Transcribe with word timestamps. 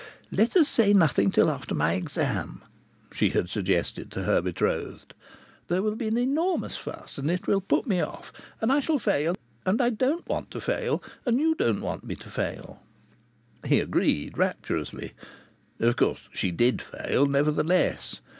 "Let 0.31 0.55
us 0.57 0.67
say 0.67 0.93
nothing 0.93 1.29
till 1.29 1.47
after 1.47 1.75
my 1.75 1.93
exam," 1.93 2.63
she 3.11 3.29
had 3.29 3.51
suggested 3.51 4.09
to 4.09 4.23
her 4.23 4.41
betrothed. 4.41 5.13
"There 5.67 5.83
will 5.83 5.95
be 5.95 6.07
an 6.07 6.17
enormous 6.17 6.75
fuss, 6.75 7.19
and 7.19 7.29
it 7.29 7.45
will 7.45 7.61
put 7.61 7.85
me 7.85 8.01
off, 8.01 8.33
and 8.61 8.71
I 8.71 8.79
shall 8.79 8.97
fail, 8.97 9.35
and 9.63 9.79
I 9.79 9.91
don't 9.91 10.27
want 10.27 10.49
to 10.49 10.59
fail, 10.59 11.03
and 11.23 11.39
you 11.39 11.53
don't 11.53 11.81
want 11.81 12.03
me 12.03 12.15
to 12.15 12.31
fail." 12.31 12.81
He 13.63 13.79
agreed 13.79 14.39
rapturously. 14.39 15.13
Of 15.79 15.97
course 15.97 16.29
she 16.33 16.49
did 16.49 16.81
fail, 16.81 17.27
nevertheless. 17.27 18.21